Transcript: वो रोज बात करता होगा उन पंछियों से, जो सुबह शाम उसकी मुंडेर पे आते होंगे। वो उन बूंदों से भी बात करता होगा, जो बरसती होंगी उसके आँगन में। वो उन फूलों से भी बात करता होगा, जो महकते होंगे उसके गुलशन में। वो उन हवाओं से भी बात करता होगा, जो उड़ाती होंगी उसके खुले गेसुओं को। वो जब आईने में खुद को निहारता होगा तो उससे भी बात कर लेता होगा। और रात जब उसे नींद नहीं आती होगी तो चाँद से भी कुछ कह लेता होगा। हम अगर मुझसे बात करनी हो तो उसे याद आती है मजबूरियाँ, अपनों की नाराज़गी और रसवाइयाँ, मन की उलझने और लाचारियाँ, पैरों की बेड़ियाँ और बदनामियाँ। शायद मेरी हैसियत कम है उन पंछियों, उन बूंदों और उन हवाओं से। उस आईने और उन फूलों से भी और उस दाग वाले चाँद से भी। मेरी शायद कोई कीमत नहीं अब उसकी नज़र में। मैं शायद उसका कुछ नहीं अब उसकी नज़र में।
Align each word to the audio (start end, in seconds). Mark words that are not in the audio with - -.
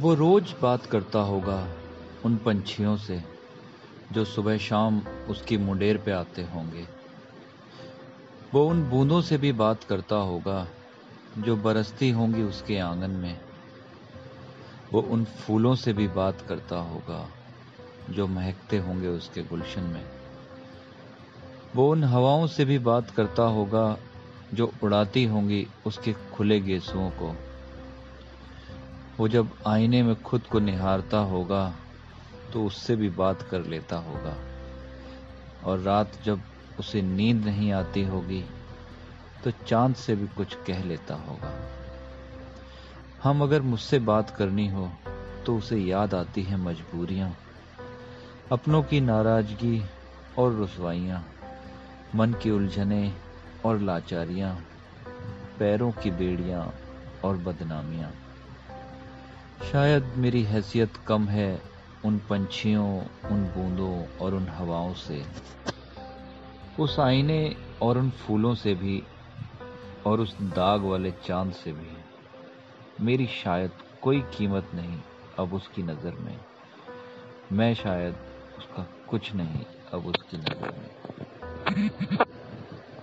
वो 0.00 0.14
रोज 0.14 0.54
बात 0.62 0.86
करता 0.86 1.18
होगा 1.18 1.68
उन 2.24 2.36
पंछियों 2.36 2.96
से, 2.96 3.22
जो 4.12 4.24
सुबह 4.24 4.58
शाम 4.58 5.00
उसकी 5.28 5.58
मुंडेर 5.58 5.98
पे 5.98 6.12
आते 6.12 6.42
होंगे। 6.42 6.88
वो 8.54 8.68
उन 8.68 8.82
बूंदों 8.82 9.20
से 9.20 9.38
भी 9.38 9.52
बात 9.52 9.84
करता 9.84 10.16
होगा, 10.16 10.68
जो 11.38 11.56
बरसती 11.56 12.10
होंगी 12.10 12.42
उसके 12.42 12.78
आँगन 12.78 13.10
में। 13.10 13.40
वो 14.92 15.00
उन 15.00 15.24
फूलों 15.24 15.74
से 15.74 15.92
भी 15.92 16.08
बात 16.08 16.40
करता 16.40 16.76
होगा, 16.76 17.28
जो 18.10 18.26
महकते 18.26 18.78
होंगे 18.78 19.08
उसके 19.08 19.42
गुलशन 19.42 19.82
में। 19.82 20.04
वो 21.76 21.92
उन 21.92 22.04
हवाओं 22.04 22.46
से 22.46 22.64
भी 22.64 22.78
बात 22.78 23.10
करता 23.10 23.42
होगा, 23.42 23.98
जो 24.54 24.72
उड़ाती 24.82 25.24
होंगी 25.24 25.66
उसके 25.86 26.12
खुले 26.12 26.60
गेसुओं 26.60 27.10
को। 27.10 27.55
वो 29.18 29.28
जब 29.28 29.54
आईने 29.66 30.02
में 30.02 30.22
खुद 30.22 30.46
को 30.46 30.60
निहारता 30.60 31.18
होगा 31.18 31.64
तो 32.52 32.64
उससे 32.64 32.96
भी 32.96 33.08
बात 33.10 33.42
कर 33.42 33.64
लेता 33.64 33.96
होगा। 33.96 34.36
और 35.62 35.78
रात 35.78 36.18
जब 36.24 36.42
उसे 36.78 37.02
नींद 37.02 37.44
नहीं 37.44 37.72
आती 37.72 38.02
होगी 38.04 38.44
तो 39.44 39.50
चाँद 39.50 39.94
से 39.94 40.16
भी 40.16 40.26
कुछ 40.26 40.54
कह 40.66 40.82
लेता 40.84 41.14
होगा। 41.14 41.52
हम 43.22 43.42
अगर 43.42 43.62
मुझसे 43.62 43.98
बात 43.98 44.30
करनी 44.30 44.68
हो 44.68 44.90
तो 45.46 45.56
उसे 45.56 45.78
याद 45.78 46.14
आती 46.14 46.42
है 46.42 46.56
मजबूरियाँ, 46.56 47.30
अपनों 48.52 48.82
की 48.82 49.00
नाराज़गी 49.00 49.82
और 50.38 50.62
रसवाइयाँ, 50.62 51.24
मन 52.14 52.32
की 52.32 52.50
उलझने 52.50 53.16
और 53.64 53.80
लाचारियाँ, 53.80 54.54
पैरों 55.58 55.92
की 55.92 56.10
बेड़ियाँ 56.10 56.62
और 57.24 57.36
बदनामियाँ। 57.36 58.12
शायद 59.64 60.04
मेरी 60.16 60.42
हैसियत 60.42 60.96
कम 61.06 61.28
है 61.28 61.62
उन 62.04 62.18
पंछियों, 62.18 63.00
उन 63.30 63.44
बूंदों 63.44 64.18
और 64.18 64.34
उन 64.34 64.48
हवाओं 64.48 64.94
से। 64.94 65.24
उस 66.80 67.00
आईने 67.00 67.56
और 67.82 67.98
उन 67.98 68.10
फूलों 68.10 68.54
से 68.54 68.74
भी 68.74 69.02
और 70.06 70.20
उस 70.20 70.36
दाग 70.40 70.82
वाले 70.82 71.10
चाँद 71.10 71.52
से 71.52 71.72
भी। 71.72 71.96
मेरी 73.04 73.26
शायद 73.26 73.70
कोई 74.02 74.20
कीमत 74.20 74.70
नहीं 74.74 75.00
अब 75.38 75.54
उसकी 75.54 75.82
नज़र 75.82 76.12
में। 76.12 76.40
मैं 77.52 77.74
शायद 77.74 78.16
उसका 78.58 78.86
कुछ 79.08 79.34
नहीं 79.34 79.64
अब 79.92 80.06
उसकी 80.06 80.36
नज़र 80.36 80.74
में। 80.78 82.26